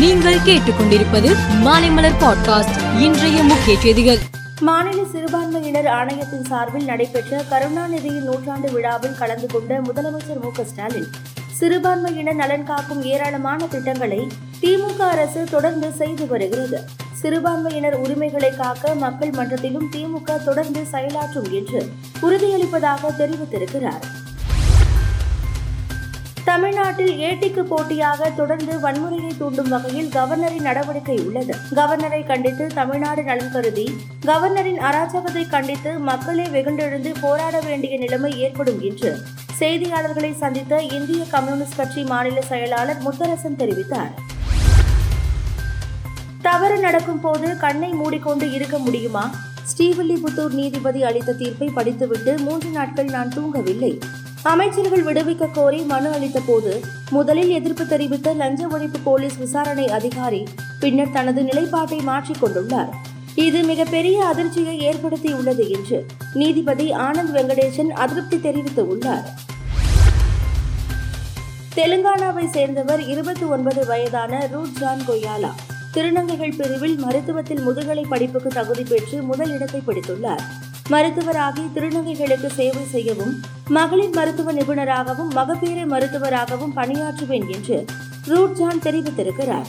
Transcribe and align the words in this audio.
நீங்கள் 0.00 0.38
கேட்டுக்கொண்டிருப்பது 0.38 1.36
மாலைமலர் 1.64 2.12
பாட்காஸ்ட். 2.20 3.00
இன்றைய 3.00 3.42
முக்கிய 3.42 3.80
செய்திகள். 3.80 4.18
மாநில 4.60 5.02
சிறுபான்மையினர் 5.12 5.86
ஆணையத்தின் 5.86 6.44
சார்பில் 6.44 6.84
நடைபெற்ற 6.84 7.44
கருணாநிதியின் 7.50 8.22
நூற்றாண்டு 8.22 8.72
விழாவில் 8.72 9.14
கலந்து 9.18 9.46
கொண்ட 9.46 9.80
முதலமைச்சர் 9.80 10.40
மு 10.42 10.64
ஸ்டாலின் 10.64 11.06
சிறுபான்மையினர் 11.52 12.34
நலன் 12.34 12.64
காக்கும் 12.64 13.04
ஏராளமான 13.04 13.66
திட்டங்களை 13.66 14.28
திமுக 14.60 14.98
அரசு 14.98 15.44
தொடர்ந்து 15.50 15.92
செய்து 15.92 16.26
வருகிறது. 16.26 16.80
சிறுபான்மையினர் 17.12 17.94
உரிமைகளை 17.94 18.56
காக்க 18.56 18.94
மக்கள் 18.94 19.30
மன்றத்திலும் 19.30 19.90
திமுக 19.96 20.44
தொடர்ந்து 20.44 20.86
செயலாற்றும் 20.92 21.50
என்று 21.50 21.92
உறுதியளிப்பதாக 22.22 23.10
தெரிவித்திருக்கிறார். 23.18 24.02
தமிழ்நாட்டில் 26.50 27.12
ஏட்டிக்கு 27.26 27.62
போட்டியாக 27.62 28.30
தொடர்ந்து 28.30 28.72
வன்முறையை 28.80 29.32
தூண்டும் 29.38 29.68
வகையில் 29.68 30.08
கவர்னரின் 30.08 30.66
நடவடிக்கை 30.68 31.16
உள்ளது. 31.26 31.54
கவர்னரை 31.74 32.26
கண்டித்து 32.26 32.66
தமிழ்நாடு 32.74 33.22
நலன் 33.22 33.52
கருதி 33.52 33.84
கவர்னரின் 34.26 34.80
அராஜகத்தை 34.88 35.48
கண்டித்து 35.48 35.98
மக்களே 35.98 36.44
வெகுண்டெழுந்து 36.44 37.10
போராட 37.20 37.60
வேண்டிய 37.60 37.98
நிலைமை 37.98 38.38
ஏற்படும் 38.38 38.80
என்று 38.80 39.10
செய்தியாளர்களை 39.60 40.32
சந்தித்த 40.34 40.82
இந்திய 40.82 41.24
கம்யூனிஸ்ட் 41.30 41.76
கட்சி 41.76 42.02
மாநில 42.02 42.40
செயலாளர் 42.40 43.02
முத்தரசன் 43.02 43.60
தெரிவித்தார். 43.62 44.12
தவறு 46.42 46.78
நடக்கும் 46.78 47.20
போது 47.20 47.56
கண்ணை 47.56 47.92
மூடிக்கொண்டு 47.92 48.52
இருக்க 48.52 48.78
முடியுமா? 48.78 49.30
ஸ்ரீவில்லிபுத்தூர் 49.72 50.56
நீதிபதி 50.60 51.02
அளித்த 51.02 51.32
தீர்ப்பை 51.32 51.68
படித்துவிட்டு 51.68 52.38
மூன்று 52.38 52.70
நாட்கள் 52.70 53.14
நான் 53.16 53.32
தூங்கவில்லை. 53.36 53.92
அமைச்சர்கள் 54.42 55.04
விடுவிக்க 55.04 55.50
கோரி 55.52 55.82
மனு 55.82 56.12
அளித்த 56.12 56.40
போது 56.46 56.80
முதலில் 57.10 57.48
எதிர்ப்பு 57.48 57.86
தெரிவித்த 57.86 58.34
லஞ்ச 58.34 58.66
ஒழிப்பு 58.66 58.98
போலீஸ் 59.02 59.36
விசாரணை 59.36 59.88
அதிகாரி 59.88 60.44
பின்னர் 60.80 61.12
தனது 61.12 61.42
நிலைப்பாட்டை 61.42 62.00
மாற்றிக் 62.00 62.44
கொண்டுள்ளார். 62.44 62.88
இது 63.34 63.62
மிகப்பெரிய 63.62 64.24
அதிர்ச்சியை 64.24 64.88
ஏற்படுத்தியுள்ளது 64.88 65.70
என்று 65.70 66.06
நீதிபதி 66.34 66.92
ஆனந்த் 66.92 67.34
வெங்கடேசன் 67.34 67.88
அதிருப்தி 67.88 68.36
தெரிவித்துள்ளார். 68.36 69.26
தெலுங்கானாவை 71.74 72.46
சேர்ந்தவர் 72.46 73.08
இருபத்தி 73.08 73.44
ஒன்பது 73.44 73.86
வயதான 73.86 74.48
ரூட் 74.50 74.78
ஜான் 74.78 75.04
கொய்யாலா 75.08 75.52
திருநங்கைகள் 75.92 76.56
பிரிவில் 76.56 77.04
மருத்துவத்தில் 77.04 77.62
முதுகலை 77.62 78.04
படிப்புக்கு 78.08 78.48
தகுதி 78.48 78.82
பெற்று 78.82 79.22
முதல் 79.22 79.50
இடத்தை 79.50 79.82
பிடித்துள்ளார். 79.86 80.44
மருத்துவராகி 80.92 81.64
திருநங்கைகளுக்கு 81.74 82.48
சேவை 82.50 82.84
செய்யவும் 82.84 83.34
மகளிர் 83.68 84.14
மருத்துவ 84.14 84.52
நிபுணராகவும் 84.52 85.28
மகப்பேறு 85.28 85.84
மருத்துவராகவும் 85.86 86.72
பணியாற்றுவேன் 86.76 87.48
என்று 87.48 87.84
ரூட்ஜான் 88.26 88.82
தெரிவித்திருக்கிறார். 88.82 89.68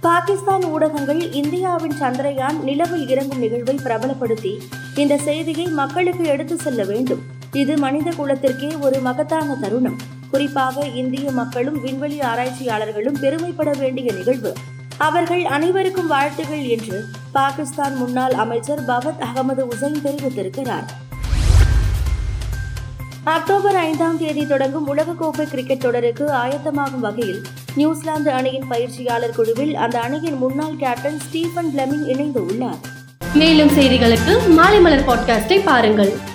பாகிஸ்தான் 0.00 0.64
ஊடகங்கள் 0.64 1.32
இந்தியாவின் 1.32 1.96
சந்திரயான் 2.00 2.60
நிலவில் 2.60 3.08
இறங்கும் 3.08 3.38
நிகழ்வை 3.38 3.78
பிரபலப்படுத்தி 3.84 4.52
இந்த 4.94 5.16
செய்தியை 5.16 5.66
மக்களுக்கு 5.66 6.24
எடுத்து 6.24 6.56
செல்ல 6.56 6.84
வேண்டும். 6.84 7.22
இது 7.52 7.78
மனித 7.78 8.10
குலத்திற்கே 8.10 8.80
ஒரு 8.80 9.00
மகத்தான 9.00 9.54
தருணம். 9.54 9.98
குறிப்பாக 10.30 10.86
இந்திய 10.86 11.30
மக்களும் 11.30 11.80
விண்வெளி 11.80 12.20
ஆராய்ச்சியாளர்களும் 12.20 13.20
பெருமைப்பட 13.20 13.72
வேண்டிய 13.72 14.12
நிகழ்வு. 14.12 14.52
அவர்கள் 14.96 15.44
அனைவருக்கும் 15.44 16.06
வாழ்த்துகள் 16.06 16.62
என்று 16.62 17.06
பாகிஸ்தான் 17.36 17.96
முன்னாள் 17.96 18.30
அமைச்சர் 18.30 18.84
பவத் 18.84 19.20
அகமது 19.20 19.64
உசைன் 19.70 20.04
தெரிவித்திருக்கிறார். 20.04 20.84
அக்டோபர் 23.24 23.76
ஐந்தாம் 23.76 24.18
தேதி 24.18 24.46
தொடங்கும் 24.46 24.96
உலகக்கோப்பை 24.96 25.42
கிரிக்கெட் 25.42 25.80
தொடருக்கு 25.80 26.24
ஆயத்தமாகும் 26.24 27.00
வகையில் 27.00 27.42
நியூசிலாந்து 27.74 28.30
அணியின் 28.30 28.68
பயிற்சியாளர் 28.68 29.34
குழுவில் 29.34 29.74
அந்த 29.74 30.00
அணியின் 30.00 30.36
முன்னாள் 30.36 30.76
கேப்டன் 30.76 31.20
ஸ்டீபன் 31.20 31.72
பிளமிங் 31.76 32.06
இணைந்து 32.06 32.44
உள்ளார். 32.44 32.78
மேலும் 33.34 33.68
செய்திகளுக்கு 33.68 34.48
மாலை 34.48 34.80
மலர் 34.80 35.06
பாட்காஸ்டை 35.06 35.62
பாருங்கள். 35.64 36.34